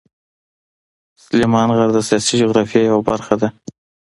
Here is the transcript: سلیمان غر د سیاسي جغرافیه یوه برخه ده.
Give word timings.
سلیمان 1.23 1.69
غر 1.77 1.89
د 1.95 1.99
سیاسي 2.07 2.35
جغرافیه 2.41 2.81
یوه 2.89 3.01
برخه 3.09 3.35
ده. 3.41 3.49